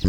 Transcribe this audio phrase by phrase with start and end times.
[0.00, 0.06] 欢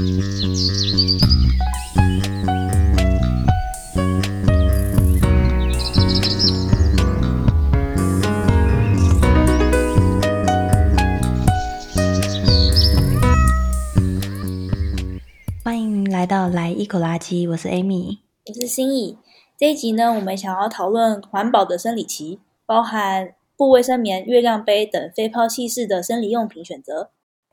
[15.81, 19.17] 迎来到来一口垃圾，我是 Amy，我是心意。
[19.57, 27.09] 这一集呢，我们想要讨论环保的生理期，包含布卫生棉、月亮杯等非抛弃式的生理用品选择。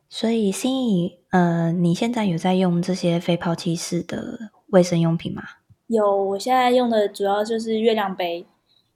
[0.08, 5.42] 所以心仪，呃，你现在有在用这些非抛弃式的卫生用品吗？
[5.88, 8.46] 有，我现在用的主要就是月亮杯，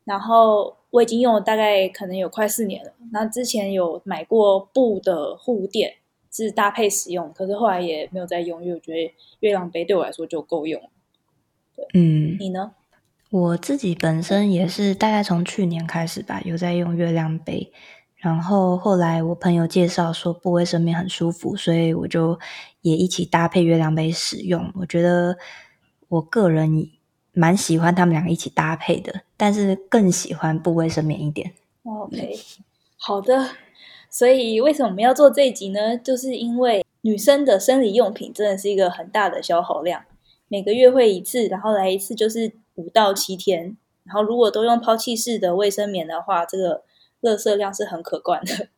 [0.04, 2.92] 然后我已经用了大概可能有快四年了。
[3.12, 5.95] 那之前有买过布的护垫，
[6.32, 10.80] 是搭配使用，可是后来也没有再用，因为我觉得月亮杯对我来说就够用。
[11.77, 12.73] 对，嗯，你呢？
[13.30, 17.73] 我自己本身也是大概从去年开始吧，有在用月亮杯，
[18.20, 22.38] 然后后来我朋友介绍说不卫生棉很舒服，所以我就
[22.83, 24.73] 也一起搭配月亮杯使用。
[24.77, 25.37] 我觉得
[26.09, 26.88] 我个人
[27.32, 31.52] 蛮喜欢他们两个一起搭配的，但是更喜欢不卫生棉一点。
[31.85, 32.38] OK，
[32.96, 33.51] 好的。
[34.09, 35.96] 所以为什么我们要做这一集呢？
[35.96, 40.04] 就是因为女生的生理用品真的是一个很大的消耗量，
[40.48, 42.52] 每个月会一次，然后来一次就是。
[42.76, 46.82] 五到七天，然后如果都用抛弃式的卫生棉的话，这个
[47.23, 48.68] 垃圾量是很可观的。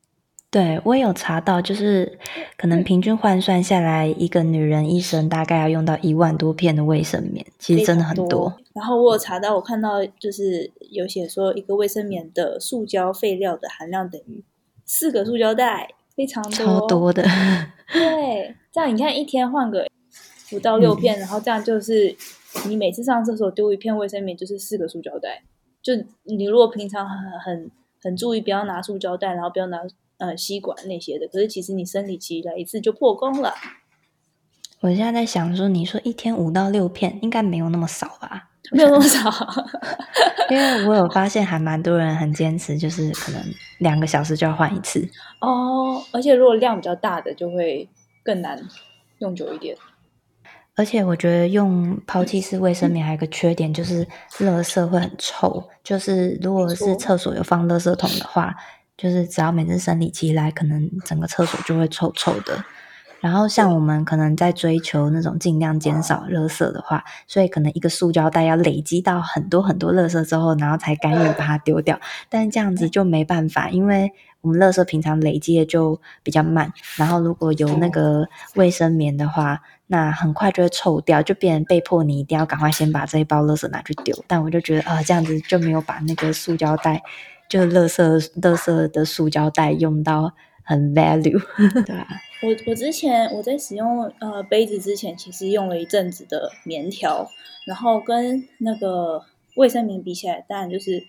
[0.50, 2.18] 对，我也有查到，就是
[2.58, 8.26] 可能平均换算下来，一个女人一生大概要用到一万多片的卫生棉，其实真的很多。
[8.28, 8.52] 多。
[8.74, 14.44] 然后我有查到，我看到就是有写说，一个卫生棉的塑胶废料的含量等于
[14.84, 17.22] 四个塑胶袋，非常多，超多的。
[17.92, 19.86] 对， 这样你看一天换个
[20.52, 22.16] 五到六片，嗯，然后这样就是。
[22.68, 25.42] 你每次上厕所丢一片卫生棉，就是四个塑胶袋。
[25.80, 27.70] 就你如果平常很很
[28.02, 29.78] 很注意，不要拿塑胶袋，然后不要拿
[30.18, 33.54] 呃吸管那些的，可是其实你生理期来一次就破功了。
[34.80, 38.50] 我现在在想说，你说一天五到六片，应该没有那么少吧？
[38.72, 39.30] 没有那么少，
[40.50, 43.40] 因为我有发现还蛮多人很坚持，就是可能
[43.78, 45.06] 两个小时就要换一次。
[45.40, 47.88] 哦，而且如果量比较大的，就会
[48.24, 48.60] 更难
[49.18, 49.76] 用久一点。
[50.74, 54.06] 而且我觉得用抛弃式卫生棉还有一个缺点，就是
[54.38, 55.62] 垃圾会很臭。
[55.84, 58.54] 就是如果是厕所有放垃圾桶的话，
[58.96, 62.64] 就是只要每次生理期来，可能整个厕所就会臭臭的。
[63.20, 72.00] 然后像我们可能在追求那种尽量减少垃圾的话，所以可能一个塑胶袋要累积到很多很多垃圾之后，然后才甘愿把它丢掉。
[72.28, 74.10] 但是这样子就没办法，因为
[74.40, 76.72] 我们垃圾平常累积的就比较慢。
[76.96, 79.60] 然后如果有那个卫生棉的话，
[79.92, 84.24] 那很快就会臭掉，就变成被迫你一定要赶快先把这一包垃圾拿去丢。
[84.26, 87.02] 但我就觉得啊、呃，这样子就没有把那个塑胶袋，
[87.46, 90.32] 就是垃圾垃圾的塑胶袋用到
[90.64, 91.38] 很 value。
[91.84, 92.06] 对啊，
[92.42, 97.28] 我我之前我在使用呃杯子之前，其实用了一阵子的棉条，
[97.66, 99.22] 然后跟那个
[99.56, 101.02] 卫生棉比起来，当然就是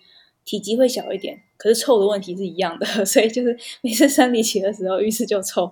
[0.43, 5.71] 体积会小一点，可是臭的问题是一样的， 所以就是每次生理期的时候浴室就臭。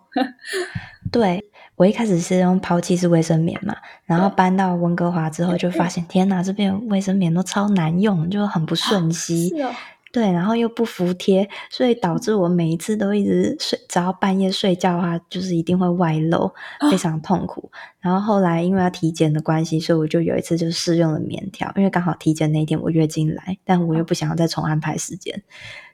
[1.12, 1.44] 对。
[1.82, 3.76] 我一开始是用抛弃式卫生棉嘛，
[4.06, 9.50] 然后搬到温哥华之后就发现，天哪，这边卫生棉都超难用，就很不顺吸。
[9.50, 9.72] 是哦。
[10.12, 16.54] 对，然后又不服帖，所以导致我每一次都一直睡，只要半夜睡觉的话，就是一定会外漏，
[16.92, 17.72] 非常痛苦。
[18.00, 25.42] 然后后来因为要体检的关系，所以我就有一次就试用了棉条，因为刚好体检那天我月经来，但我又不想要再重安排时间，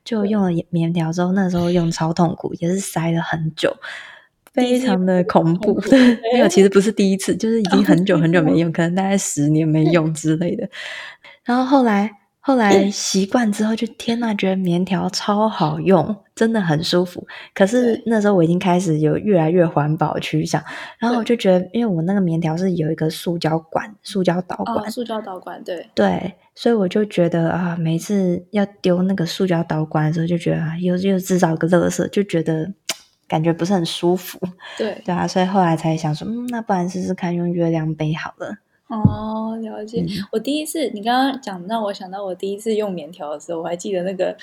[0.04, 3.74] 就用了棉条之后，那时候用超痛苦，也是塞了很久。
[4.58, 5.80] 非常的恐怖，
[6.34, 10.68] 没有，其实不是第一次，就是已经很久很久没用，可能大概十年没用之类的。
[11.46, 12.10] 然后后来
[12.40, 17.28] 后来习惯之后，就天呐，觉得棉条超好用，真的很舒服。
[17.54, 20.60] 可是那时候我已经开始有越来越环保趋向，
[20.98, 32.74] 然后我就觉得，因为我那个棉条是有一个塑胶管、塑胶导管、哦、塑胶导管，对对，所以我就觉得啊，每次要丢那个塑胶导管的时候，就觉得啊，又又制造一个垃圾，就觉得。
[33.28, 34.40] 感觉不是很舒服，
[34.78, 38.58] 对对啊，所以后来才想说，嗯，那不然试试看用月亮杯好了。
[38.88, 40.02] 哦，了解。
[40.02, 44.34] 嗯、我第一次，你刚刚讲让我想到我第一次用棉条的时候，我还记得那个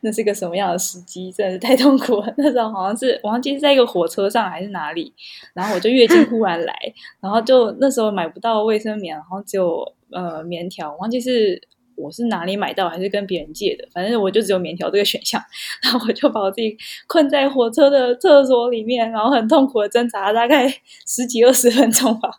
[0.00, 2.34] 那是个什么样的时机，真的是太痛苦了。
[2.36, 5.12] 那时候好像是我忘记是在一个火车上还是哪里，
[5.54, 6.74] 然后我就月经 忽然来，
[7.20, 11.68] 然后就那时候买不到卫生棉，然后只有呃棉条，我忘记是。
[11.96, 13.88] 我是哪里买到，还是跟别人借的？
[13.92, 15.42] 反正我就只有棉条这个选项，
[15.82, 20.68] 然后我就把我自己困在火车的厕所里面，然后很痛苦的挣扎大概
[21.06, 22.30] 十几二十分钟吧，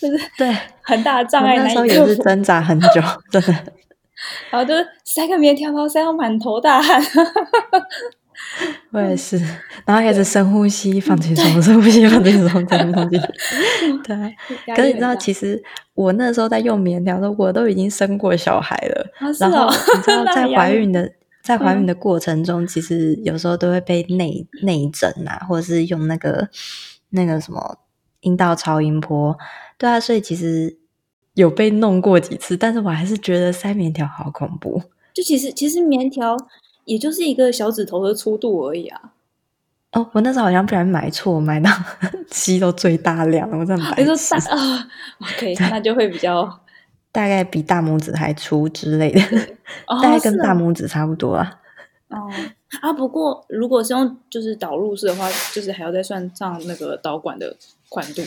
[0.00, 1.56] 就是对很大的障碍。
[1.56, 3.00] 那时候也是挣扎很久，
[3.30, 3.52] 真的。
[4.50, 7.02] 然后就是塞个棉条，然后塞到满头大汗。
[8.92, 9.36] 我也是，
[9.84, 13.20] 然后开始深呼吸，放轻松，深呼吸，放轻松，深呼吸。
[14.02, 14.36] 对，
[14.74, 15.62] 可是你知道，其实
[15.94, 19.10] 我那时候在用棉条的时候，我都已经生过小孩了。
[19.18, 26.48] 啊、然后你知道， 在怀孕的在怀孕的过程中，其实有时候都会被内内诊啊，或者是用那个
[27.10, 27.78] 那个什么
[28.20, 29.36] 阴道超音波。
[29.78, 30.76] 对啊，所以其实
[31.34, 34.82] 有被弄过几次，但是我还是觉得塞棉条好恐怖。
[35.14, 36.36] 就其实其实棉条。
[36.84, 39.12] 也就是一个小指头的粗度而已啊！
[39.92, 41.70] 哦，我那时候好像不然买错，买到
[42.30, 44.88] 吸到最大量，我真的白痴啊
[45.20, 46.60] ！OK，那就会比较
[47.10, 49.20] 大概比大拇指还粗之类的，
[49.88, 51.60] 哦、 大概跟大拇指差不多啊。
[52.08, 52.30] 哦
[52.80, 57.56] 啊，不过如果是用就是导入式的话，就是还要再算上那个导管的
[57.88, 58.22] 宽度。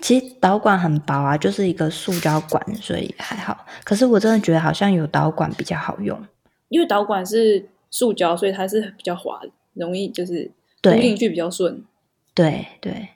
[0.00, 3.66] 其实导管很薄啊，就是一个塑胶管，所以还好。
[3.84, 6.18] 可是我真的觉得好像有导管比较好用。
[6.70, 9.42] 因为导管是塑胶，所以它是比较滑，
[9.74, 10.50] 容易就是
[10.80, 11.84] 读进去比较顺。
[12.34, 13.08] 对对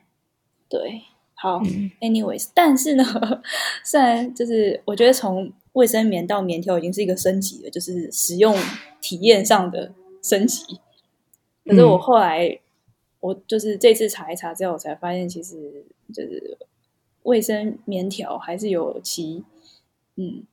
[0.69, 1.03] 对，
[1.35, 1.61] 好。
[1.65, 3.05] 嗯、anyways，但是呢，
[3.83, 8.55] 虽然就是我觉得从卫生棉到棉条已经是一个升级了，就是使用
[9.01, 10.81] 体验上的升级。
[11.65, 12.59] 可是我后来，嗯、
[13.21, 16.59] 我就是这次查一查之后，我才发现其实就是
[17.23, 19.45] 卫生棉条还是有其
[20.17, 20.45] 嗯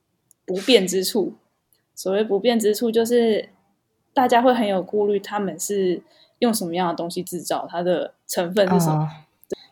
[0.46, 1.34] 不便之处。
[2.02, 3.50] 所谓不便之处，就是
[4.12, 6.02] 大家会很有顾虑，他们是
[6.40, 9.04] 用什么样的东西制造，它的成分是什么？
[9.04, 9.08] 哦、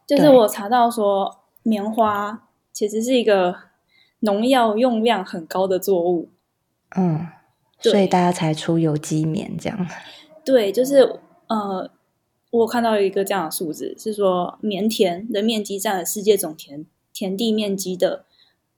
[0.06, 3.56] 就是我查到说，棉花其实是一个
[4.20, 6.30] 农药用量很高的作物。
[6.96, 7.30] 嗯，
[7.80, 9.88] 所以大家才出有机棉这样。
[10.46, 11.90] 对，就是呃，
[12.52, 18.26] 我看到一个这样的数字，是说棉田的面积占了世界总田田地面积的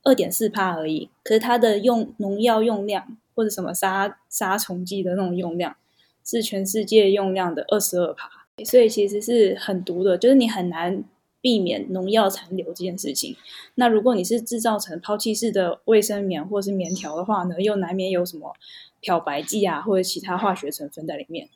[0.03, 3.17] 二点四帕而已，可是它的用农药用量。
[3.33, 5.75] 或者什么杀杀虫剂的那种用量，
[6.23, 8.29] 是全世界用量的二十二趴，
[8.65, 11.03] 所以其实是很毒的，就是你很难
[11.41, 13.35] 避免农药残留这件事情。
[13.75, 18.53] 那如果你是制造成抛弃式的卫生棉或是棉条的话呢，又难免有什么
[18.99, 21.49] 漂白剂啊或者其他化学成分在里面。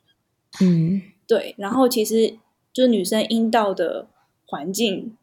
[0.60, 1.54] 嗯，对。
[1.58, 2.36] 然后其实
[2.72, 4.08] 就是女生阴道的
[4.46, 5.16] 环境，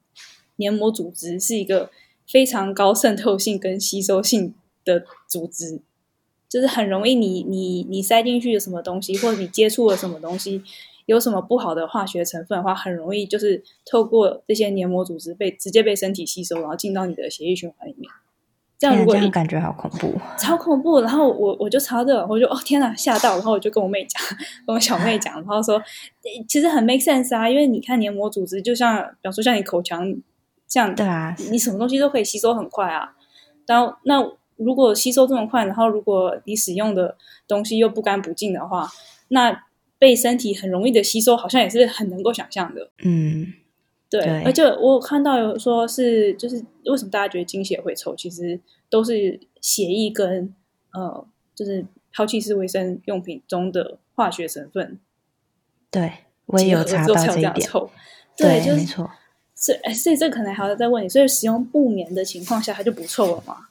[0.55, 1.91] 黏膜组织是一个
[2.25, 4.53] 非常高渗透性跟吸收性
[4.85, 5.81] 的组织。
[6.53, 10.61] 就是很容易你，你你你塞进去的什么东西，或者你接触了什么东西，
[11.07, 18.07] 有什么不好的化学成分的话，很容易就是透过这些黏膜组织被直接被身体吸收，然后进到你的血液循环里面。
[18.77, 21.01] 这样如果你感觉好恐怖，超恐怖。
[21.01, 23.33] 然后我我就查这，我就哦天哪，吓到。
[23.33, 24.21] 然后我就跟我妹讲，
[24.67, 25.81] 跟我小妹讲，然后说
[26.47, 30.13] 其实很 make sense 啊，因为你看黏膜组织就像，比方说像你口腔
[30.67, 33.15] 这样，对啊，你什么东西都可以吸收很快啊。
[33.65, 34.23] 然后那。
[34.57, 37.17] 如果吸收这么快，然后如果你使用的
[37.47, 38.89] 东西又不干不净的话，
[39.29, 39.65] 那
[39.97, 42.89] 被身体很容易的吸收，好像也是很能够想象的。
[43.03, 43.53] 嗯，
[44.09, 44.21] 对。
[44.21, 48.59] 对，而且我看到有说是，就是为什么大家觉得精血会臭，其实
[48.89, 50.53] 都是血液跟
[50.91, 54.99] 呃，就是抛弃式卫生用品中的化学成分。
[55.89, 56.11] 对，
[56.47, 57.53] 我也有查到这一点。
[58.35, 59.09] 对，对，没错。
[59.55, 63.69] 所以，所以这可能还要再问你，所以使用不棉的情况下，它就不臭了吗？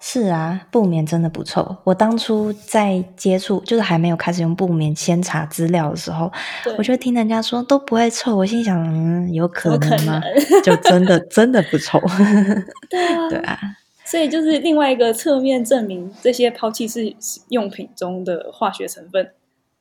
[0.00, 1.76] 是啊，布棉真的不臭。
[1.82, 6.30] 我当初在接触，就是还没有开始用布棉，先查资料的时候，
[6.78, 8.36] 我就听人家说都不会臭。
[8.36, 10.22] 我心想，嗯，有可能吗？
[10.22, 12.00] 能就真的真的不臭。
[12.88, 13.58] 对啊， 对啊。
[14.04, 17.12] 所以就是另外一个侧面证明，这些抛弃式
[17.48, 19.32] 用品中的化学成分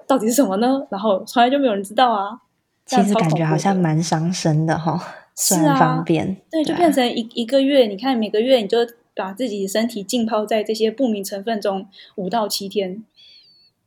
[0.08, 0.82] 到底是什么呢？
[0.90, 2.40] 然后从来就没有人知道啊。
[2.88, 5.00] 其实感觉好像蛮伤身的哈，
[5.36, 6.36] 虽然方便。
[6.50, 8.80] 对，就变成一、啊、一个月，你看每个月你就。
[9.18, 13.04] 把自己的身体浸泡在这些不明成分中五到七天，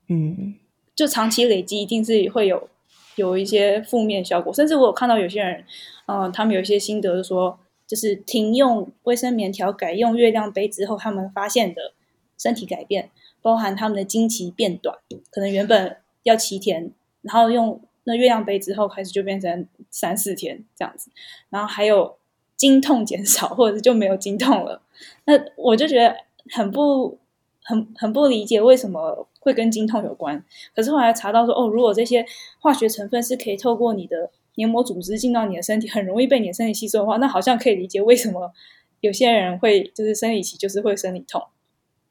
[0.09, 0.57] 嗯，
[0.95, 2.69] 就长期累积，一定是会有
[3.15, 4.53] 有一些负面效果。
[4.53, 5.65] 甚至我有看到有些人，
[6.07, 11.93] 嗯、呃，他们有一些心得，说就是停用卫生棉条，改用月亮杯之后，他们发现的
[12.37, 13.11] 身体改变，
[13.41, 14.99] 包含他们的经期变短，
[15.31, 21.11] 可能原本要七天，然后用那月亮杯之后，开始就变成三四天这样子，
[21.49, 22.20] 然后还有。
[22.61, 24.83] 经痛减少， 或者是就没有经痛了，
[25.25, 26.15] 那我就觉得
[26.51, 27.17] 很不
[27.63, 30.45] 很很不理解为什么会跟经痛有关。
[30.77, 32.23] 可是后来查到说，哦，如果这些
[32.59, 38.53] 化学成分是可以透过你的黏膜组织进到你的身体，很容易被你的身体吸收的话，那好像可以理解为什么
[39.01, 41.43] 有些人会就是生理期就是会生理痛，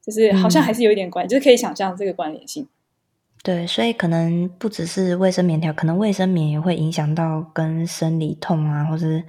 [0.03, 2.68] 就是好像还是有一点关就是可以想象这个关联性。
[3.56, 9.24] 对，所以可能不只是卫生棉条，可能卫生棉也会影响到跟生理痛啊，或是。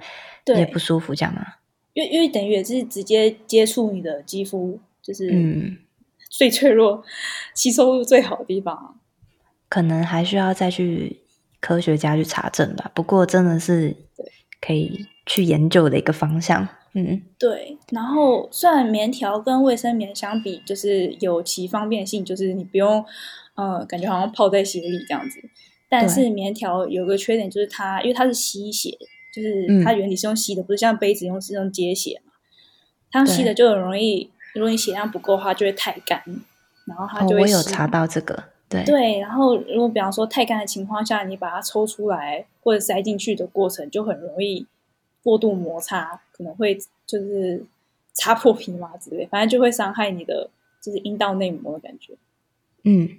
[0.57, 1.59] 也不舒服，这样啊？
[1.93, 5.77] 因为因为等于也是直接接触你的肌肤，就是嗯，
[6.31, 7.03] 最脆弱、嗯、
[7.55, 8.99] 吸收最好的地方。
[9.69, 11.21] 可能还需要再去
[11.61, 12.91] 科学家去查证吧。
[12.95, 13.95] 不过真的是
[14.59, 16.67] 可以去研究的一个方向。
[16.93, 17.77] 嗯，对。
[17.91, 23.05] 然后虽然棉条跟卫生棉相比，就是有其方便性，就是你不用，
[23.55, 25.41] 呃，感觉好像泡在血里这样子。
[25.89, 28.97] 但是棉条有个缺点，就是它因为它是吸血，
[29.33, 32.31] 就是它原理是用吸的，嗯、不是像杯子用是用接血嘛。
[33.11, 36.23] 它用吸的就很容易，如果你血量不够的话，就会太干。
[36.85, 37.43] 然后它就会、哦。
[37.43, 39.19] 我有查到这个，对对。
[39.19, 44.65] 然后如果比方说太干的情况下，你把它抽出来或者塞进去的过程，就很容易
[45.21, 47.65] 过度摩擦，可能会就是
[48.13, 50.49] 擦破皮嘛之类，反正就会伤害你的
[50.81, 52.13] 就是阴道内膜的感觉。
[52.83, 53.09] 嗯，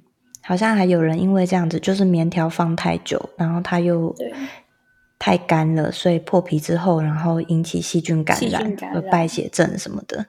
[0.43, 4.15] 好像还有人因为这样子，就是棉条放太久，然后它又
[5.19, 10.27] 太干了，所以破皮之后，然后引起细菌感染和败血症什么的。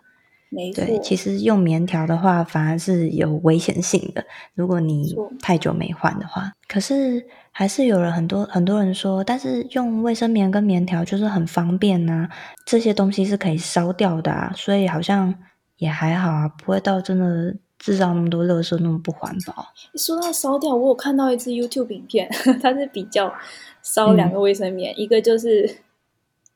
[0.49, 4.23] 没错，对，其实用棉条的话，反而是有危险性的。
[4.53, 12.29] 如果你太久没换的话，可是还是有人很多很多人说，但是用卫生棉跟棉条就是很方便呐、啊，
[12.67, 15.33] 这些东西是可以烧掉的啊，所以好像
[15.77, 19.67] 也还好啊，不会到真的制造那么多垃圾，那么不环保。
[19.95, 22.29] 说到烧掉，我有看到一支 YouTube 影片，
[22.63, 23.33] 它是比较
[23.81, 25.77] 烧两个卫生棉，嗯、一个就是。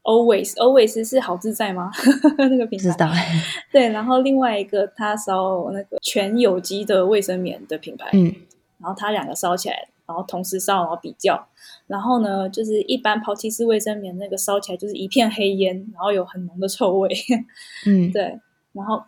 [0.03, 1.91] Always Always 是好自在吗？
[2.39, 3.11] 那个品牌知道。
[3.73, 8.33] 对，然后另外一个它烧那个全有机的卫生棉的品牌，嗯，
[8.79, 11.45] 然后它两个烧起来，然后同时烧，然后比较，
[11.87, 17.09] 然后呢，就是一般抛弃式卫生棉那个烧起来就是一片黑烟，然后有很浓的臭味，
[17.85, 18.39] 嗯，对，
[18.73, 19.01] 然后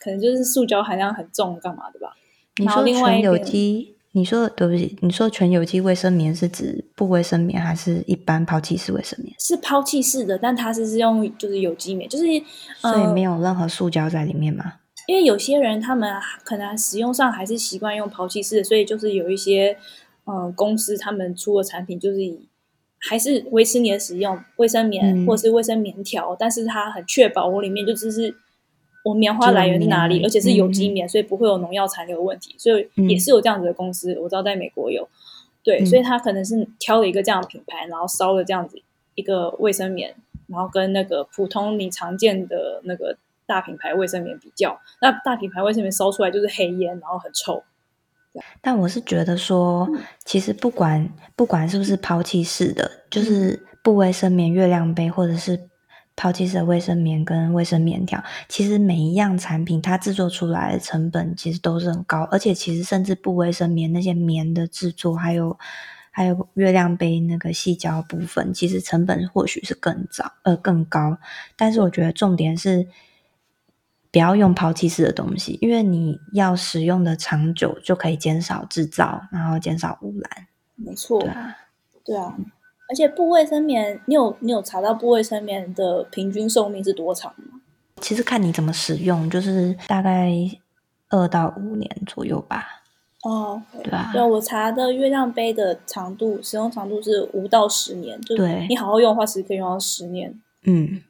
[0.00, 2.16] 可能就是塑胶含量很重，干嘛的吧？
[2.58, 3.94] 你说全有机？
[4.12, 9.36] 你说对不起，你说全有机卫生棉是指不卫生棉还是一般抛弃式卫生棉？
[9.38, 12.24] 是抛弃式的，但它是是用就是有机棉，就是
[12.78, 14.64] 所以没有任何塑胶在里面吗？
[14.64, 14.72] 呃，
[15.08, 16.10] 因为有些人他们
[16.44, 19.76] 可能使用上还是习惯用抛弃式的，所以就是有一些
[20.24, 22.48] 呃公司他们出的产品就是以
[22.98, 28.34] 还是维持你的使用卫生棉或是卫生棉条，嗯，但是它很确保我里面就只是。
[29.06, 30.20] 我棉花来源是哪里？
[30.24, 32.56] 而且是有机棉，嗯，所以不会有农药残留问题。
[32.58, 35.08] 所以也是有这样子的公司，嗯，我知道在美国有。
[35.62, 38.82] 对，嗯，所以他可能是挑了一个这样的品牌，然后烧了这样子
[39.14, 40.12] 一个卫生棉，
[40.48, 47.62] 然后跟那个普通你常见的那个大品牌卫生棉比较，那大品牌卫生棉烧出来就是黑烟，然后很臭。
[48.60, 55.68] 但我是觉得说，嗯，其实不管不管是不是抛弃式的，嗯，就是不卫生棉、月亮杯或者是。
[56.16, 65.58] 抛弃式的卫生棉跟卫生棉条，其实每一样产品它制作出来的成本其实都是很高，而且其实甚至不卫生棉那些棉的制作，还有
[66.10, 71.18] 还有月亮杯那个细胶部分，其实成本或许是更早呃更高。
[71.54, 72.88] 但是我觉得重点是
[74.10, 80.46] 不要用抛弃式的东西，因为你要使用的长久，就可以减少制造，然后减少污染。
[80.76, 81.56] 没错，对啊，
[82.02, 82.34] 对啊。
[82.88, 87.60] 而且布卫生棉，你有你有查到布卫生棉的平均寿命是多长吗？
[88.00, 90.30] 其实看你怎么使用，就是大概
[91.08, 92.82] 二到五年左右吧。
[93.24, 93.82] 哦，okay.
[93.82, 100.40] 对啊，对，我查的月亮杯的长度，使用长度是五到十年，就对，你好好用的话，其实可以用到十年。
[100.64, 101.02] 嗯。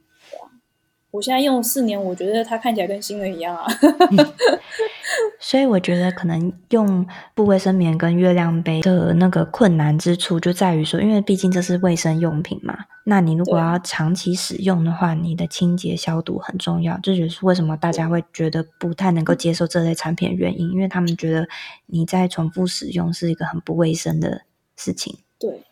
[1.16, 3.64] 我现在用四年，我觉得它看起来跟新的一样啊。
[4.11, 4.32] 嗯、
[5.40, 12.76] 所以我觉得可能用不卫生棉跟月亮杯的那个困难之处就在于说，因为毕竟这是卫生用品嘛。
[13.04, 16.99] 那你如果要长期使用的话，你的清洁消毒很重要。
[17.02, 21.49] 这就是为什么大家会觉得不太能够接受这类产品的原因，因为他们觉得
[21.87, 24.42] 你在重复使用是一个很不卫生的
[24.76, 25.16] 事情。
[25.38, 25.62] 对，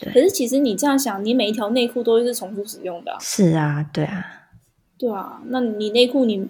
[0.00, 0.12] 对。
[0.14, 3.18] 可是其实你这样想，你每一条内裤都是重复使用的啊。
[3.20, 4.37] 是啊，对啊。
[4.98, 6.48] 对啊，那你内裤你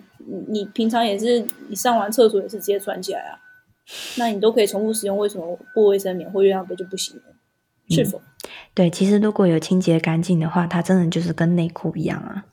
[0.48, 3.38] 你平常也是你上完厕所也是直接穿起来啊？
[4.16, 7.22] 那你都可以重复使用，为什么不卫生棉或月亮杯就不行呢？
[7.90, 8.18] 是否？
[8.18, 8.22] 嗯，
[8.74, 12.44] 对，其实如果有清洁干净的话，它真的就是跟内裤一样啊。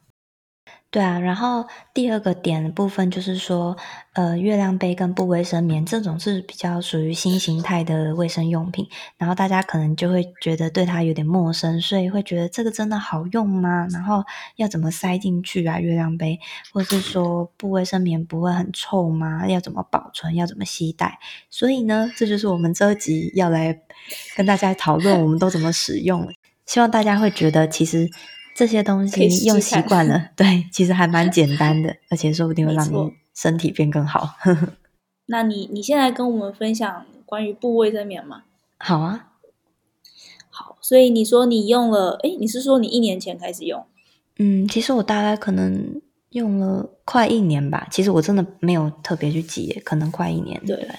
[0.96, 3.75] 对啊，然后第二个点的部分就是说，
[4.14, 8.88] 呃，月亮杯跟不卫生棉这种是比较属于新形态的卫生用品，
[9.18, 13.86] 然后大家可能就会觉得对它有点陌生，所以会觉得这个真的好用吗？
[13.92, 14.24] 然后
[14.56, 15.82] 要怎么塞进去啊？
[15.82, 16.40] 月亮杯，
[16.72, 19.46] 或是说不卫生棉不会很臭吗？
[19.50, 20.34] 要怎么保存？
[20.34, 21.20] 要怎么携带？
[21.50, 23.78] 所以呢，这就是我们这集要来
[24.38, 26.32] 跟大家讨论，我们都怎么使用。
[26.66, 28.10] 希望大家会觉得其实。
[28.56, 34.36] 这些东西用习惯了，对，其实还蛮简单的， 而且说不定会让你身体变更好。
[35.28, 38.44] 那你你现在跟我们分享关于布卫生棉吗？
[38.78, 39.34] 好啊，
[40.50, 43.86] 好，所以你说你用了，诶，你是说你一年前开始用？
[44.38, 47.88] 嗯，其实我大概可能用了快一年吧。
[47.92, 50.58] 其实我真的没有特别去记，可能快一年。
[50.66, 50.78] 对。
[50.78, 50.90] 对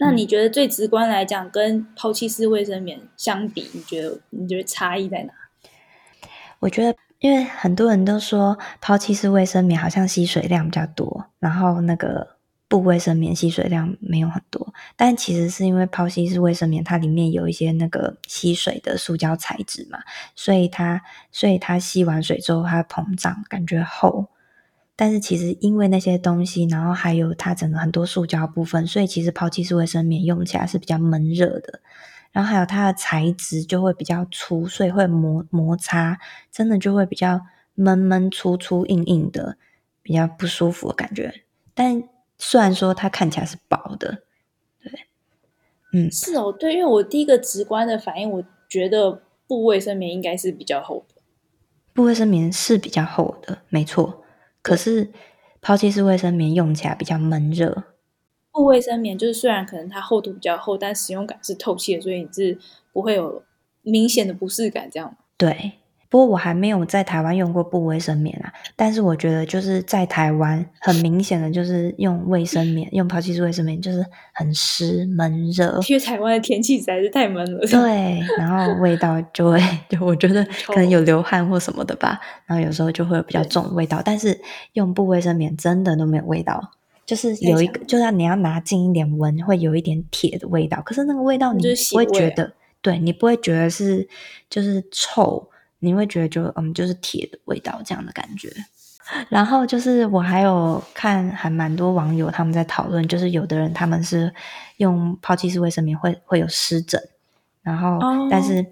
[0.00, 5.32] 那你觉得最直观来讲，跟抛弃式卫生棉相比，你觉得你觉得差异在哪？
[6.60, 12.36] 我觉得，因为很多人都说抛弃式卫生棉好像吸水量比较多，然后那个
[12.68, 20.00] 布卫生棉吸水量没有很多，但其实是因为抛弃式卫生棉它里面有一些那个吸水的塑胶材质嘛，
[20.34, 21.00] 所以它
[21.32, 24.26] 所以它吸完水之后它膨胀，感觉厚。
[24.96, 31.80] 但是其实因为那些东西，然后还有它整个很多塑胶部分，所以其实抛弃式卫生棉用起来是比较闷热的。
[32.32, 36.18] 然后还有它的材质就会比较粗，所以会摩摩擦，
[36.50, 37.40] 真的就会比较
[37.74, 39.56] 闷闷粗粗硬硬的，
[40.02, 41.42] 比较不舒服的感觉。
[41.74, 42.02] 但
[42.38, 44.22] 虽然说它看起来是薄的，
[44.82, 44.92] 对，
[45.92, 51.22] 嗯，是哦，对，因为我第一个直观的反应，我觉得布卫生棉应该是比较厚的，
[51.94, 54.22] 布卫生棉是比较厚的，没错。
[54.60, 55.12] 可是
[55.60, 57.84] 抛弃式卫生棉用起来比较闷热，
[58.58, 62.58] 布卫生棉就是虽然可能它厚度比较厚，但使用感是透气的，所以你是
[62.92, 63.44] 不会有
[63.82, 65.16] 明显的不适感，这样。
[65.36, 65.74] 对。
[66.10, 75.78] 不过我还没有在台湾用过布卫生棉啊，但是我觉得就是在台湾很明显的就是用卫生棉，用抛弃式卫生棉就是很湿闷热。
[75.86, 77.60] 因为台湾的天气实在是太闷了。
[77.66, 79.60] 对，然后味道就会
[79.90, 84.00] 就我觉得 可能有流汗或什么的吧，然后有时候就会有比较重的味道。
[84.02, 84.40] 但是
[84.72, 86.70] 用布卫生棉真的都没有味道，
[87.08, 90.82] 就是有一个，就算你要拿近一点闻，会有一点铁的味道。
[90.82, 94.06] 可是那个味道你不会觉得，对，你不会觉得是
[94.50, 95.48] 就是臭。
[95.80, 98.52] 你会觉得就嗯，就是铁的味道这样的感觉。
[99.30, 104.34] 然后就是我还有看还蛮多网友他们在讨论，就是有的人他们是
[104.78, 107.00] 用抛弃式卫生棉会会有湿疹，
[107.62, 108.66] 然后、哦、但是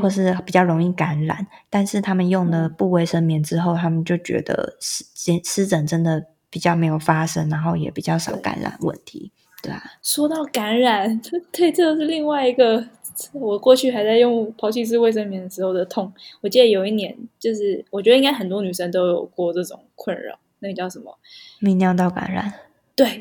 [0.00, 5.04] 或是比较容易感染，但是他们用了布卫生棉之后，他们就觉得湿
[5.42, 9.82] 湿疹真的比较没有发生，然后也比较少感染问题，对，对啊。
[10.04, 11.20] 说到感染，
[11.50, 12.86] 对，这是另外一个。
[13.32, 21.18] 我过去还在用抛弃式卫生棉的时候的痛，我记得有一年，就是我觉得应该很多女生都有过这种困扰，那个叫什么？
[21.60, 22.52] 泌尿道感染？
[22.94, 23.18] 对，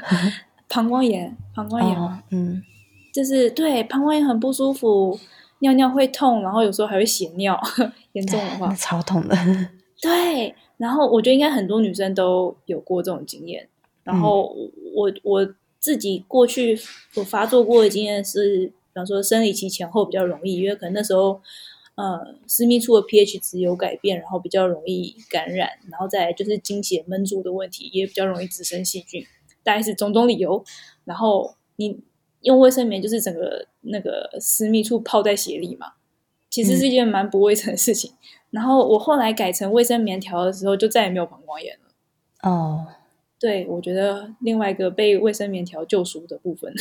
[0.68, 2.62] 膀胱炎，膀胱炎，哦、嗯，
[3.12, 5.18] 就是对，膀胱炎很不舒服，
[5.60, 7.58] 尿尿会痛，然后有时候还会血尿，
[8.12, 9.36] 严重的话超痛的。
[10.02, 13.68] 对，然后我觉得应该很多女生都有过这种经验，
[14.04, 14.54] 然后
[14.94, 16.78] 我、嗯、我自己过去
[17.16, 18.72] 我发作过的经验是。
[18.96, 21.38] 比方说生理期前后比较容易，因为可能那时候，
[21.96, 29.22] 呃，私密处的 pH 值有改变，然后比较容易感染，然后再来就是经血闷住的问题，也比较容易滋生细菌，
[29.62, 30.64] 大概是种种理由。
[31.04, 32.00] 然后你
[32.40, 35.88] 用卫生棉，就是整个那个私密处泡在血里嘛，
[36.48, 38.12] 其实是一件蛮不卫生的事情。
[38.12, 42.50] 嗯、然后我后来改成卫生棉条的时候，就再也没有膀胱炎了。
[42.50, 42.86] 哦，
[43.38, 46.72] 对，我觉得另外一个被卫生棉条救赎的部分。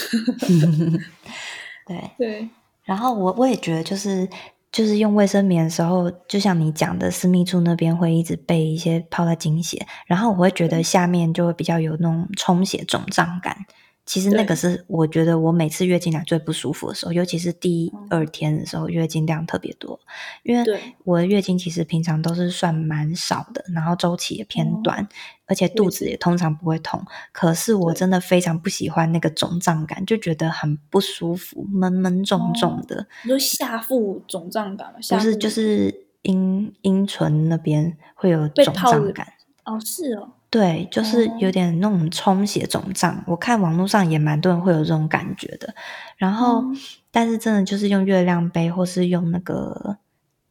[1.86, 2.50] 对对，
[2.86, 4.26] 然后我我也觉得，就是
[4.72, 13.66] 就是用卫生棉的时候，就像你讲的，私密处那边会一直被一些泡在经血，然后我会觉得下面就会比较有那种充血肿胀感。
[14.06, 20.00] 其实那个是我觉得我每次月经来最不舒服的时候，尤其是第二天的时候，月经量特别多。
[20.44, 20.64] 因为
[21.04, 25.08] 我的月经其实平常都是算蛮少的，然后周期也偏短，
[25.48, 27.04] 而且肚子也通常不会痛。
[27.32, 33.08] 可是我真的非常不喜欢那个肿胀感，就觉得很不舒服，闷闷重重的。
[33.24, 35.00] 你说下腹肿胀感吗？
[35.00, 39.28] 不是，就是阴阴唇那边会有肿胀感。
[39.64, 40.30] 哦，是哦。
[40.56, 45.76] 对，就是有点那种充血肿胀，哦，我看网络上也蛮多人会有这种感觉的。
[46.16, 46.78] 然后，嗯、
[47.12, 49.98] 但是真的就是用月亮杯或是用那个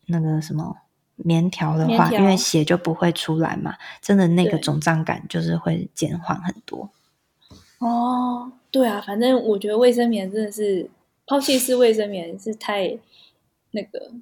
[0.04, 0.76] 那个什么
[1.16, 6.90] 棉条的话，因为血就不会出来嘛，真的那个肿胀感就是会减缓很多。
[7.78, 10.90] 哦，对啊，反正我觉得卫生棉真的是
[11.26, 12.98] 抛弃式卫生棉是太
[13.70, 14.12] 那个。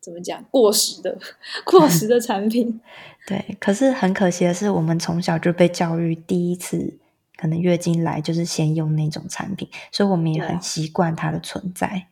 [0.00, 0.42] 怎么讲？
[0.50, 1.18] 过时的、
[1.64, 2.80] 过时的产品。
[3.28, 6.98] 对，可是很可惜的是，我们从小就被教育，第一次
[7.36, 12.06] 可能月经来就是先用那种产品，所以我们也很习惯它的存在。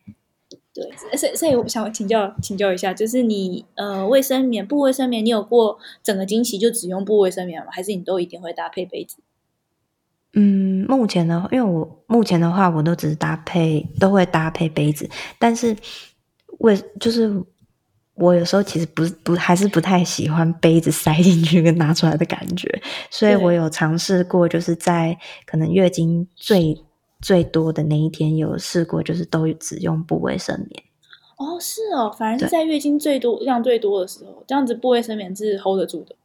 [0.71, 7.71] 对，所以所以我想请教请教一下，就是你呃，卫生棉、布卫生棉，你有过整个经期就只用布卫生棉吗？
[7.71, 9.17] 还是你都一定会搭配杯子？
[10.33, 15.75] 嗯，目前的话，因为我目前的话，我都只是搭配，都会搭配杯子，但是
[16.59, 17.43] 为就是。
[18.19, 22.69] 我有时候其实不不还是不太喜欢杯子塞进去跟拿出来的感觉，
[23.09, 26.77] 所以我有尝试过，就是在可能月经最
[27.21, 30.83] 最多的那一天有试过，就是都只用布卫生棉。
[31.37, 36.15] 哦，是哦，反而是在月经最多量最多的时候，这样子布卫生棉是 hold 得住的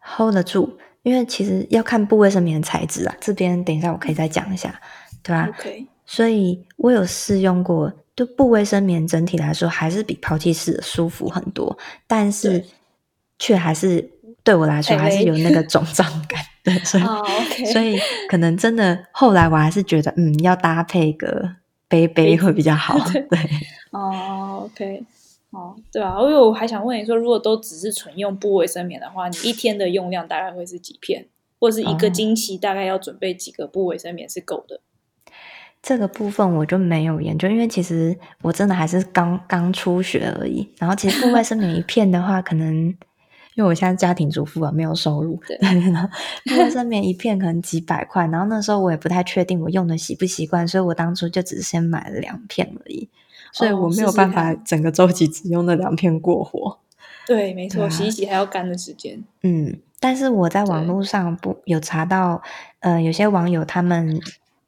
[0.00, 0.78] ，hold 得住。
[1.02, 4.78] 因为其实要看布卫生棉的材质啊，这边等一下我可以再讲一下，
[5.22, 5.86] 对吧？OK。
[6.04, 11.74] 所以我有试用过，就布卫生棉整体来说还是比抛弃式的舒服很多，
[12.06, 12.62] 但是
[13.38, 14.10] 却还是
[14.44, 17.72] 对我来说还是有那个肿胀感，对，所以、oh, okay.
[17.72, 21.48] 所以可能真的后来我还是觉得，嗯，要搭配个
[21.88, 23.26] 杯杯会比较好，对。
[23.90, 25.02] 哦、oh,，OK。
[25.52, 31.26] 哦，对啊，因为我还想问你说，如果都只是纯用布卫生棉的话，你一天的用量大概会是几片，
[31.58, 34.82] 或者是一个经期大概要准备几个布卫生棉是够的？
[35.82, 40.68] 这个部分我就没有研究，因为其实我真的还是刚刚初学而已。
[40.78, 42.94] 然后其实户外生棉一片的话，可能
[43.54, 46.06] 因为我现在家庭主妇啊，没有收入， 对，然后
[46.44, 48.26] 布卫生棉一片可能几百块。
[48.26, 53.08] 然后那时候我也不太确定我用的习不习惯，所以我当初就只是先买了两片而已。
[53.52, 56.78] 所以我没有办法整个周期只用那两片过活。
[57.26, 59.24] 对，没错，啊、洗一洗还要干的时间。
[59.42, 62.42] 嗯，但是我在网络上不有查到，
[62.80, 64.20] 呃，有些网友他们。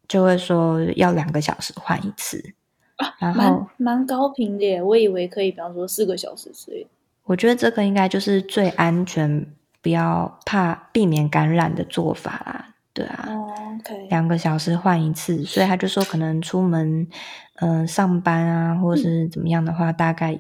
[0.09, 2.55] 就会说要两个小时换一次，
[2.97, 6.87] 啊、然后蛮高频的耶，我以为可以，比方说四个小时之类。
[7.25, 9.47] 我觉得这个应该就是最安全，
[9.81, 12.75] 不要怕避免感染的做法啦。
[12.93, 17.09] 对啊，哦 okay、两个小时换一次，所以他就说可能出门，
[17.55, 20.39] 嗯、呃，上班啊，或是怎么样的话，嗯、大概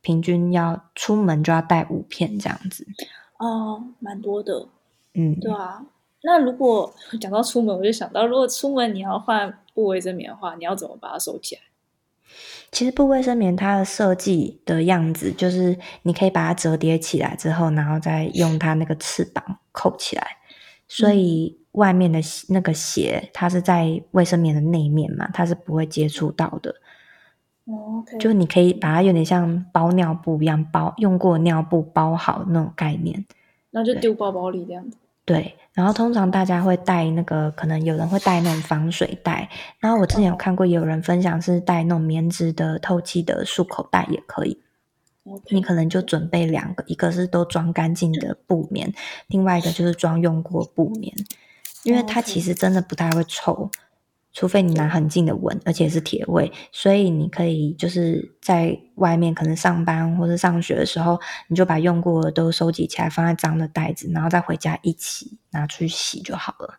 [0.00, 2.84] 平均要出门就要带五片这样子。
[3.38, 4.66] 哦，蛮多的，
[5.14, 5.84] 嗯，对啊。
[6.24, 11.62] 那如果 讲到出门，我就想到，如果出门你要换布卫生棉的话，你要怎么把它收起来？
[12.70, 20.26] 其实布卫生棉它的设计的样子，就是你可以把它折叠起来之后，然后再用它那个翅膀扣起来。
[20.88, 26.76] 所以外面的那个鞋，它是在卫生棉的内面嘛，它是不会接触到的。
[27.64, 28.18] 哦，okay。
[28.18, 33.24] 就你可以把它有点像包尿布一样包，用过尿布包好那种概念，
[33.70, 34.96] 那就丢包包里这样子。
[35.24, 39.48] 对，然后通常大家会带那个，可能有人会带那种防水袋。
[39.78, 44.60] 然后我之前有看过，有人分享是带那种棉质的透气的束口袋也可以。
[45.50, 48.92] 你可能就准备两个，一个是都装干净的布棉，
[49.28, 51.14] 另外一个就是装用过布棉，
[51.84, 53.70] 因为它其实真的不太会臭。
[54.32, 66.78] 除非你拿很近的闻，而且是铁味，所以你可以就是在外面可能上班或者上学的时候，你就把用过的都收集起来，放在脏的袋子，然后再回家一起拿出去洗就好了。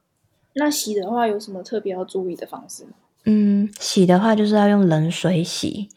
[0.55, 2.91] 那洗的话有什么特别要注意的方式吗？
[3.25, 5.89] 嗯，洗的话就是要用冷水洗。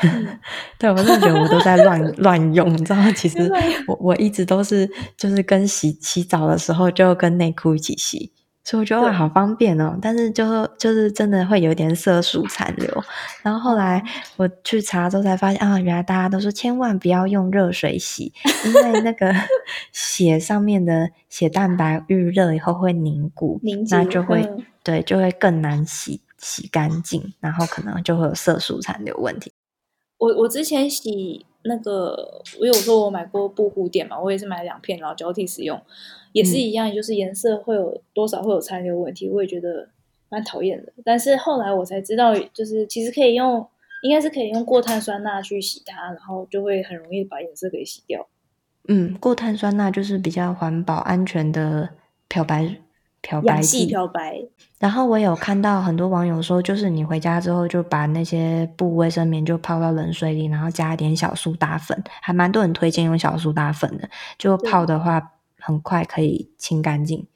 [0.78, 3.10] 对，我真的觉得我都在乱 乱用，你知道吗？
[3.12, 3.50] 其实
[3.88, 8.32] 我我一直都是就是跟洗洗澡的时候就跟内裤一起洗。
[8.68, 9.98] 所以我觉得哇，好方便哦！
[10.02, 13.02] 但是就是就是真的会有点色素残留。
[13.42, 14.04] 然后后来
[14.36, 18.30] 我去查之后才发现啊，原来大家都说千万不要用热水洗，
[18.66, 19.32] 因为那个
[19.90, 29.50] 血上面的血蛋白遇热以后会凝固，凝那就会、嗯、对，就会更难洗洗干净，然后可能就会有色素残留问题。
[30.18, 35.80] 我我之前洗那个，我有说我买过布护垫嘛，我也是买两片，然后交替使用。
[36.32, 39.88] 也是一样，就是颜色会有多少会有残留问题，我也觉得
[40.28, 40.92] 蛮讨厌的。
[41.04, 43.66] 但是后来我才知道，就是其实可以用，
[44.02, 48.26] 应该是可以用过碳酸钠去洗它，然后就会很容易把颜色给洗掉。
[48.88, 51.88] 嗯，过碳酸钠就是比较环保、安全的
[52.28, 52.76] 漂白
[53.20, 53.86] 漂白剂。
[53.86, 54.42] 漂白。
[54.78, 65.32] 然后我有看到很多网友说，就是你回家之后就把那些布卫生棉就泡到冷水里，然后加一点小苏打粉，还蛮多人推荐用小苏打粉的，就泡的话。
[65.68, 67.26] 很快可以清干净，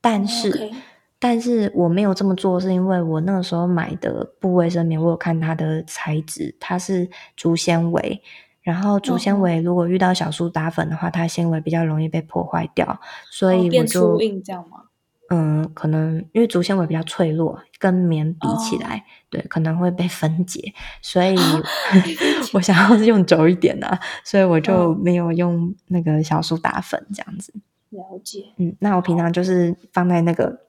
[0.00, 0.74] 但是，Okay.
[1.18, 8.22] 但是我没有这么做，是因为我那个时候买的布卫生棉，我有看它的材质，它是竹纤维，
[8.62, 12.98] 然后竹纤维如果遇到小苏打粉的话，它纤维比较容易被破坏掉，
[13.30, 14.84] 所以我就、哦、变粗硬这样吗？
[15.28, 21.36] 嗯，可能因为竹纤维比较脆弱，跟棉比起来，哦、对，可能会被分解，所以
[22.52, 27.54] 我想要用久一点啊，所以我就没有用那个小苏打粉这样子。
[27.92, 30.60] 了解，嗯，那我平常就是放在那个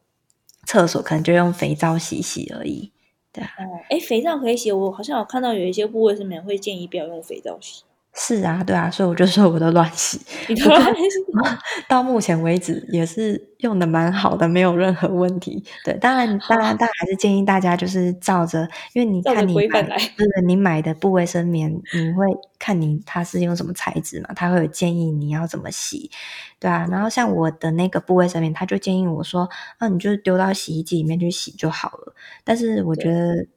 [0.65, 2.91] 厕所，可能就用肥皂洗洗而已，
[3.31, 3.49] 对啊。
[3.59, 7.83] 哦，哎，肥皂可以洗，我好像有看到有一些部位是免会建议不要用肥皂洗。
[8.15, 10.21] 是啊，对啊，所以我就说我都乱洗。
[10.47, 11.01] 你都乱洗，
[11.89, 15.63] 到目前为止也是用的蛮好的，没有任何问题。
[15.83, 22.27] 对，当然，当然，当然还是建议大家就是照着，因为你看你买，对对，你买的布卫生棉，你会
[22.59, 24.29] 看你它是用什么材质嘛？
[24.35, 26.11] 它会有建议你要怎么洗，
[26.59, 26.85] 对啊。
[26.91, 29.49] 然后像我的那个布卫生棉，他就建议我说，
[29.79, 32.13] 那、啊、你就丢到洗衣机里面去洗就好了。
[32.43, 33.47] 但是我觉得。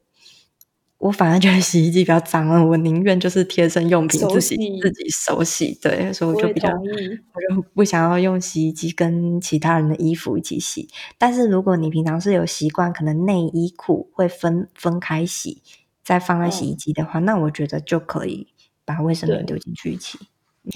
[0.99, 5.79] 我反而觉得洗衣机比较脏了，我宁愿就是贴身用品自己自己手洗。
[5.83, 10.89] 对，所以我就比较我，我就不想要用洗衣机跟其他人的衣服一起洗。
[11.19, 15.61] 但是如果你平常是有习惯，可能内衣裤会分分开洗，
[16.03, 18.49] 再放在洗衣机的话，嗯，那我觉得就可以
[18.87, 20.19] 把卫生棉丢进去一起。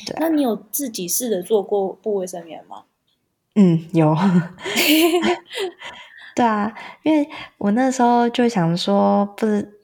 [0.04, 2.82] 对，那你有自己试着做过布卫生棉吗？
[3.56, 4.14] 嗯，有。
[6.36, 7.28] 对啊，因为
[7.58, 9.79] 我那时候就想说，不是。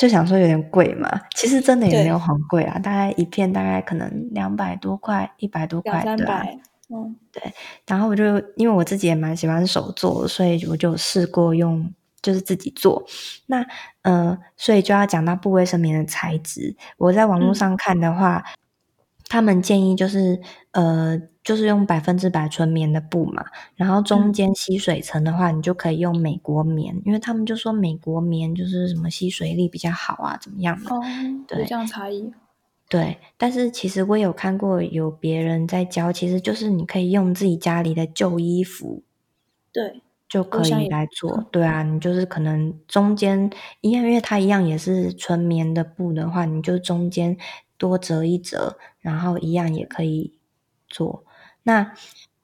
[0.00, 6.58] 就想说有点贵嘛，其实真的也没有很贵啊，大概一片大概可能两百多块，一百多块，两三百，对啊，
[6.88, 7.52] 嗯，对。
[7.86, 13.04] 然后我就因为我自己也蛮喜欢手做，所以我就试过用，就是自己做。
[13.44, 13.62] 那
[14.00, 16.74] 呃，所以就要讲到不卫生棉的材质。
[16.96, 18.56] 我在网络上看的话，嗯、
[19.30, 20.38] 他们建议就是
[20.72, 21.22] 呃。
[21.42, 23.42] 就是用百分之百纯棉的布嘛，
[23.74, 30.94] 然后中间吸水层的话，嗯，你就可以用美国棉，因为他们就说美国棉就是什么吸水力比较好啊，怎么样的？
[30.94, 31.00] 哦，
[31.48, 32.30] 对，有这样差异。
[32.90, 39.02] 对，但是其实我有看过有别人在教，其实就是你可以用自己家里的旧衣服，
[39.72, 41.46] 对，就可以来做。
[41.50, 47.38] 对啊，你就是可能中间一样，因为它一样也是纯棉的布的话，你就中间
[47.80, 50.34] 多折一折，然后一样也可以
[50.86, 51.24] 做。
[51.62, 51.94] 那，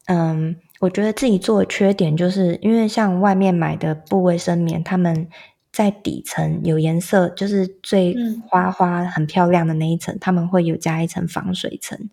[0.07, 5.29] 嗯，我觉得自己做的缺点就是，因为像外面买的布卫生棉，他们
[5.70, 8.16] 在底层有颜色，就是最
[8.49, 12.09] 花花很漂亮的那一层，嗯，他们会有加一层防水层。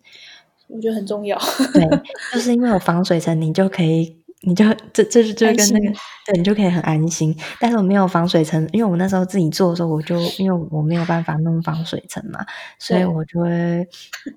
[0.66, 1.38] 我觉得很重要。
[1.72, 1.88] 对，
[2.34, 4.18] 就是因为有防水层，你就可以。
[4.46, 5.94] 你就这这是就跟那个
[6.26, 7.34] 对，你就可以很安心。
[7.58, 12.44] 但是我没有防水层，因为我那时候自己做的时候，我就因为我没有办法弄防水层嘛，
[12.78, 13.86] 所以我就会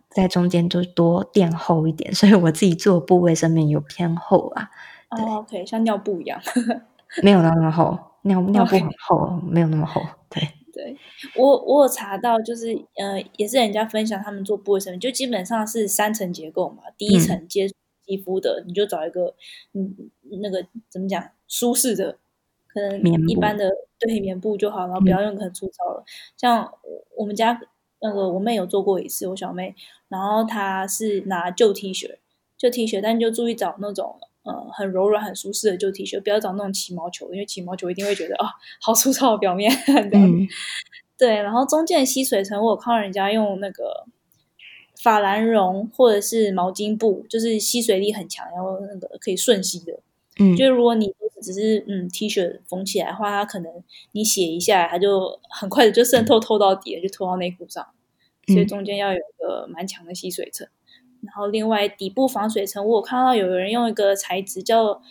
[0.10, 2.14] 在中间就多垫厚一点。
[2.14, 4.70] 所以我自己做的布卫生棉有偏厚啊。
[5.10, 6.40] 哦，OK，像尿布一样，
[7.24, 10.02] 没有那么厚，尿尿布很厚.没有那么厚。
[10.30, 10.42] 对，
[10.74, 10.98] 对
[11.36, 17.66] 我我有查到，就是呃，也是人家分享他们做部位生棉，就基本上是三层结构嘛，第一层接。
[17.66, 17.74] 嗯
[18.08, 19.36] 皮肤的，你就找一个，
[19.74, 20.10] 嗯，
[20.42, 22.18] 那个怎么讲，舒适的，
[22.68, 26.00] 可能一般的对棉布就好，然后不要用很粗糙的。
[26.00, 26.06] 嗯、
[26.38, 26.74] 像
[27.18, 27.62] 我们家
[28.00, 29.76] 那个我妹有做过一次，我小妹，
[30.08, 32.16] 然后她是拿旧 T 恤，
[32.58, 38.50] 旧 T 恤，但你就注意找那种呃很柔软、很舒适的旧 T 恤，不要找那种起毛球，因为起毛球一定会觉得啊、哦，
[38.82, 39.70] 好粗糙的表面。
[40.14, 40.48] 嗯、
[41.18, 44.06] 对，然后中间的吸水层，我有看到人家用那个。
[45.08, 49.98] 法兰绒或者是毛巾布，就是吸水力很强，然后那个可以瞬吸的。
[50.38, 53.72] 嗯，就是如果你只是嗯 T 恤缝起来的话，它可能
[54.12, 57.88] 你写一下，它就很快的就渗透透到底了，就透到内裤上。
[58.48, 60.68] 所以中间要有一个蛮强的吸水层。
[61.22, 65.02] 然后另外底部防水层，我有看到有人用一个材质叫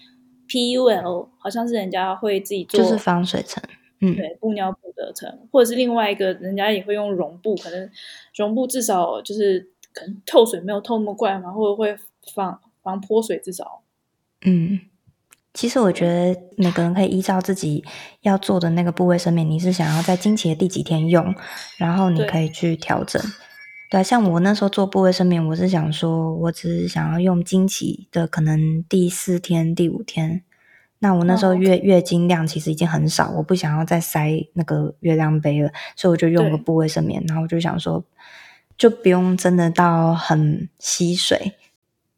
[0.47, 3.65] PUL，好像是人家会自己做，就是防水层。
[4.03, 7.91] 嗯，对，布尿布的层，或者是另外一个人家也会用绒布，可能
[8.37, 9.71] 绒布至少就是。
[9.97, 11.97] 可能透水没有透那么快嘛，或者会
[12.35, 13.81] 防防泼水至少。
[14.45, 14.79] 嗯，
[15.55, 17.83] 其实我觉得每个人可以依照自己
[18.21, 21.35] 要做的那个部位生面，你是想要在经期的第几天用，
[21.79, 23.21] 然后你可以去调整。
[23.91, 30.43] 对，对，像我那时候做部位生棉，我是想说，我只是想要用经期的可能第四天、第五天。
[30.99, 31.83] 那我那时候月、oh, okay.
[31.83, 38.05] 月经量其实已经很少，我不想要再塞那个月亮杯了，所以我就用个部位生棉，然后我就想说。
[38.77, 41.53] 就不用真的到很吸水，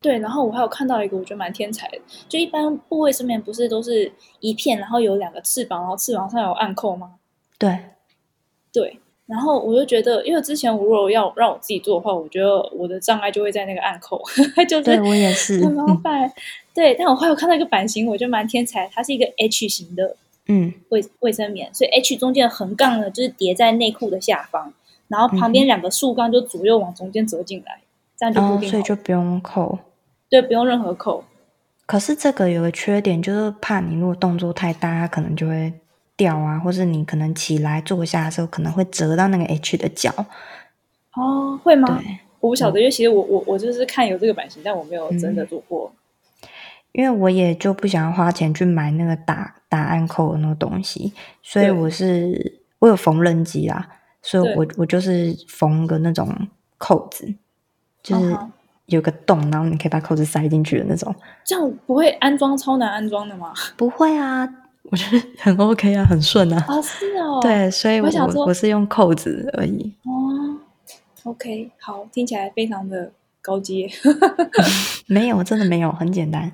[0.01, 0.19] 对。
[0.19, 1.99] 然后我还有看到一个，我觉得蛮天才的。
[2.29, 7.15] 就一般部卫生棉不是都是一片，然后有两个翅膀，然后翅膀上有暗扣吗？
[7.59, 7.79] 对，
[8.73, 8.99] 对。
[9.27, 14.19] 然后我就觉得，因为之前我如果要让我自己做的话，我觉得我的障碍就会在那个暗扣，
[14.67, 16.27] 就是对我也是很麻烦。
[16.27, 16.33] 嗯、
[16.75, 20.17] 对，但我后来有看到一个版型，我觉得蛮天才，它是一个 H 型的，
[20.47, 24.73] 嗯，卫卫生棉，所以 H 中间的横杠呢，就是叠在内裤的下方。
[25.09, 29.79] 然后旁边两个竖杠就左右往中间折进来，嗯、这样就固定、哦、所以就不用扣。
[30.29, 31.25] 对，不用任何扣。
[31.87, 35.73] 可是这个有个缺点，就是怕你如果动作太大，它可能就会
[36.17, 40.13] 掉啊，或是你可能起来坐下的时候可能会折到那个 H 的角。
[41.15, 41.99] 哦，会吗？
[42.41, 45.91] 我不晓得，因为其实我我我就是看有这个版型，但我没有真的做过。
[46.43, 46.49] 嗯、
[46.93, 53.89] 因为我也就不想要花钱去买那个打打暗扣的那个东西，所以我是我有缝纫机啊。
[54.23, 56.29] 所以我我就是缝个那种
[56.77, 57.33] 扣子，
[58.03, 58.37] 就是
[58.87, 61.15] 有个洞，然后你可以把扣子塞进去的那种。
[61.45, 63.53] 这样不会安装超难安装的吗？
[63.77, 64.49] 不会啊，
[64.85, 66.65] 我觉得很 OK 啊，很顺啊。
[66.69, 67.39] 啊，是哦。
[67.41, 69.95] 对，所以我我，我是用扣子而已。
[70.05, 70.59] 哦
[71.25, 73.89] ，OK，好，听起来非常的高阶。
[75.07, 76.53] 没有，真的没有，很简单。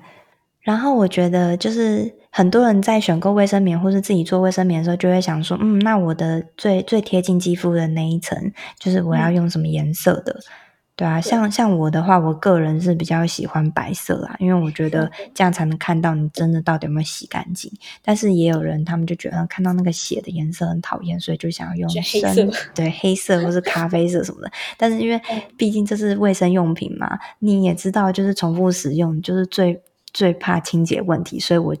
[0.61, 2.13] 然后我觉得就是。
[2.37, 10.33] 很多人在选购卫生棉或是自己做卫生棉的时候，就会想说，嗯，那我的最最贴近肌肤的那一层，就是我要用什么颜色的？
[10.33, 10.51] 嗯
[10.97, 17.69] 对啊，像像我的话，我个人是比较喜欢白色啦，因为我觉得 这样才能看到你真的到底有没有洗干净。
[18.01, 24.49] 但是也有人他们就觉得看到那个血的颜色很讨厌，所以就想要用深对黑色或是咖啡色什么的。
[24.77, 25.21] 但是因为
[25.57, 29.81] 毕竟这是卫生用品嘛，你也知道，就是重复使用就是最
[30.15, 31.75] 最怕清洁问题，所以我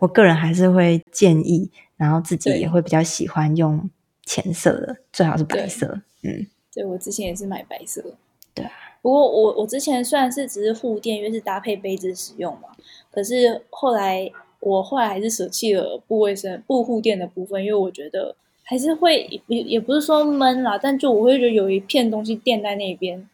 [0.00, 3.88] 我个人还是会建议，然后自己也会比较喜欢用
[4.26, 6.00] 浅色的，最好是白色。
[6.24, 8.02] 嗯，对，我之前也是买白色。
[8.52, 12.70] 对啊，不过我我之前虽然是只是护垫，因为是搭配杯子使用嘛，
[13.12, 23.28] 可是后来我后来还是舍弃了不卫生不护垫的部分，因为我觉得还是会也也不是说闷啦，但就我会觉得有一片东西垫在那边，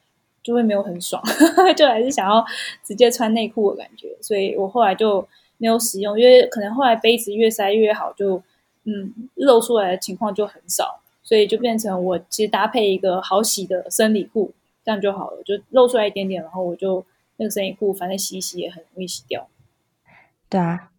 [0.45, 1.21] 就会没有很爽，
[1.77, 2.45] 就还是想要
[2.85, 5.27] 直接穿内裤的感觉，所以我后来就
[5.57, 8.41] 没有使用，因为可能后来杯子越塞越好，就
[8.85, 14.53] 嗯露出来的情况就很少，所以就变成我其实搭配一个好洗的生理裤。
[14.85, 17.03] 这样就好了，就露出来一点点，然后我就
[17.39, 19.49] 那个生理裤，反正洗一洗也很容易洗掉。
[20.51, 20.91] 对啊，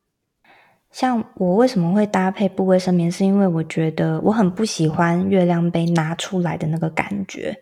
[0.89, 7.61] 像我为什么会搭配不卫生棉，是因为我觉得我很不喜欢月亮杯拿出来的那个感觉，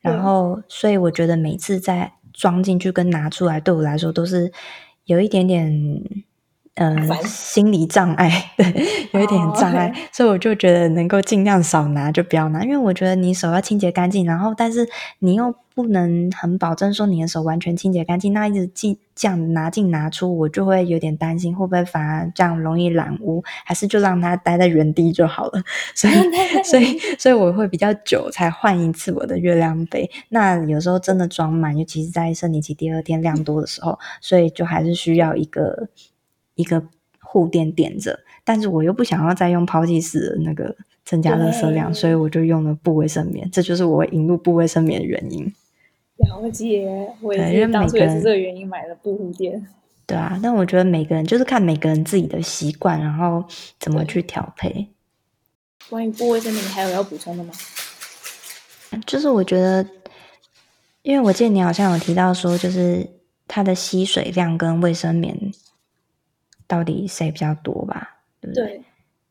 [0.00, 4.52] 然后所以我觉得每次在装进去跟拿出来，对我来说都是
[5.04, 6.02] 有一点点。
[6.80, 8.66] 嗯，心理障碍， 对，
[9.12, 10.08] 有一点障碍，oh, okay.
[10.12, 14.88] 所以我就觉得能够尽量少拿就不要拿，因为我觉得你手要清洁干净，然后但是
[15.18, 25.60] 你又不能很保证说你的手完全清洁干净，那一直进这样拿进拿出，我就会有点担心会不会反而这样容易染污，还是就让它待在原地就好了。
[25.96, 26.14] 所以，
[26.62, 30.08] 所以，所以我会比较久才换一次我的月亮杯。
[30.28, 35.88] 那有时候真的装满，尤其是在生理期第二天量多的时候，所以就还是需要一个。
[36.58, 36.82] 一个
[37.20, 45.44] 护垫垫着，但是我又不想要再用抛弃式的那个增加热色量，所以我就用了布卫生棉，这就是我引入布卫生棉的原因。
[46.16, 49.64] 了解，我也是当初也是这个原因买了布护垫。
[50.04, 53.44] 对啊，但我觉得每个人就是看每个人自己的习惯，然后
[53.78, 54.88] 怎么去调配。
[55.88, 57.52] 关于布卫生棉，你还有要补充的吗？
[59.06, 59.86] 就是我觉得，
[61.02, 63.06] 因为我记得你好像有提到说，就是
[63.46, 65.38] 它的吸水量跟卫生棉。
[66.68, 68.18] 到底谁比较多吧？
[68.40, 68.64] 对不对？
[68.64, 68.82] 对。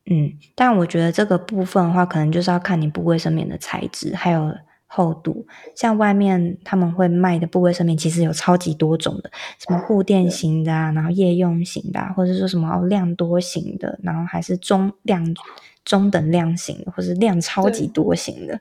[0.09, 5.45] 嗯，但我觉得这个部分的话，可能就是要看你布卫生棉的材质还有厚度。
[5.75, 15.35] 像外面他们会卖的布卫生棉，其实有超级多种的，什么护垫型的啊，然后夜用型的啊，或者说什么量多型的，然后还是中量、
[15.83, 18.57] 中等量型的，或是量超级多型的。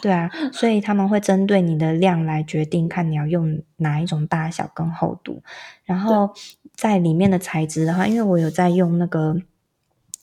[0.00, 5.42] 对啊，所以他们会针对你的量来决定，看你要用哪一种大小跟厚度。
[5.84, 6.30] 然后
[6.74, 9.36] 在里面的材质的话，因为我有在用那个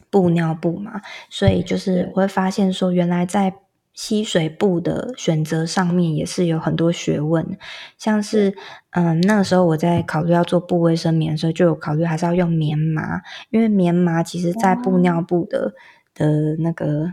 [0.10, 3.54] 布尿布嘛，所以就是我会发现说，原来在
[3.93, 7.58] 吸水布的选择上面也是有很多学问。
[7.98, 8.56] 像是
[8.91, 15.74] 嗯，那个时候我在考虑要做布卫生棉的时候，就有考虑还是要用棉麻，因为棉麻其实在布尿布的
[16.15, 17.12] 的那个。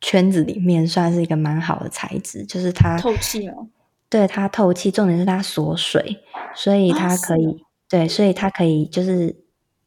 [0.00, 3.68] 圈子里面算是一个蛮好的材质，就是它透气哦。
[4.08, 6.22] 对，它透气，重点是它锁水，
[6.54, 9.34] 所以它可以、啊、对，所以它可以就是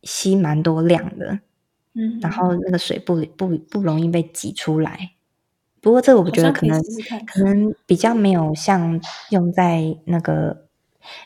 [0.04, 1.40] 吸蛮多量的。
[1.94, 5.12] 嗯，然后那个水不不不容易被挤出来。
[5.82, 10.66] 不过这个我觉得可能可，可能比较没有像用在那个，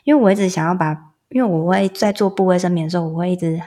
[0.04, 3.60] 因为我一直想要把，因为我会在做布卫生棉的时候，我会一直。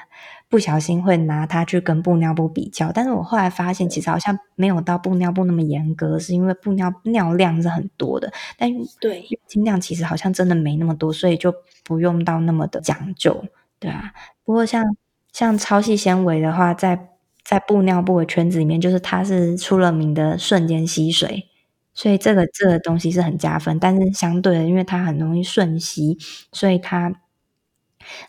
[0.50, 11.54] 不小心会拿它去跟布尿布比较，但是我后来发现，其实好像没有到布尿布那么严格，是因为布尿尿量是很多的，但对月经量其实好像真的没那么多，所以就
[11.84, 13.44] 不用到那么的讲究，
[13.78, 14.14] 对啊。
[14.46, 14.86] 不过像
[15.34, 17.10] 像超细纤维的话，在
[17.44, 21.46] 在布尿布的圈子里面，就是它是出了名的瞬间吸水，
[21.94, 23.78] 所以这个这个东西是很加分。
[23.80, 26.18] 但是相对的，因为它很容易瞬吸，
[26.54, 27.14] 所以它。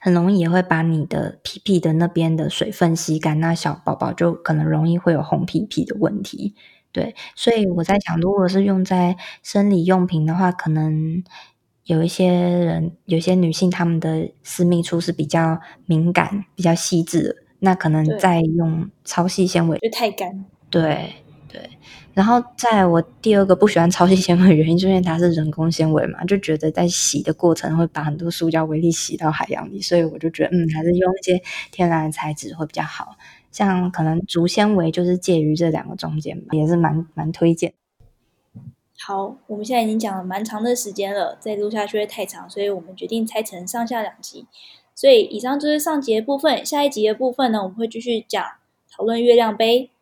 [0.01, 6.55] 很容易也会把你的屁屁的那边的水分吸干，那小宝宝就可能容易会有红屁屁的问题。
[6.93, 11.23] 对，所以我在想，如果是用在生理用品的话，可能
[11.85, 20.45] 有一些人，有些女性她们的私密处是比较敏感、比较细致的，那可能再用超细纤维就太干。
[20.71, 21.13] 对。
[22.19, 31.41] 然后在我第二个不喜欢超细纤维的原因，就是因为它是人工纤维嘛，就觉得在洗的过程会把很多塑胶微粒洗到海洋里，所以我就觉得，嗯，还是用一些
[31.71, 33.17] 天然的材质会比较好，
[33.53, 37.73] 像可能竹纤维就是介于这两个中间吧，也是蛮蛮推荐。
[38.99, 44.45] 好，我们现在已经讲了蛮长的时间了，再录下去会太长，所以我们决定拆成上下两集。
[44.93, 48.45] 所以以上就是上集的部分，下一集的部分呢，我们会继续讲
[48.91, 49.93] 讨论月亮杯。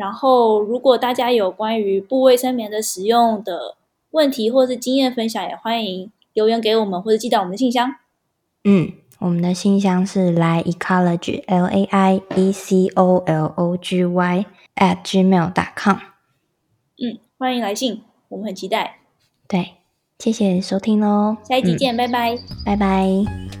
[0.00, 3.76] 然后，如果大家有关于布卫生棉的使用的
[4.12, 7.96] 问题或是经验分享，也欢迎留言给我们或者寄到我们的信箱。
[8.64, 14.46] 嗯，我们的信箱是 laiecology l a i e c o l o g y
[14.76, 15.96] at gmail dot com。
[16.96, 19.00] 嗯，欢迎来信，我们很期待。
[19.46, 19.74] 对，
[20.18, 23.59] 谢谢收听喽，下一集见，嗯、拜拜，拜拜。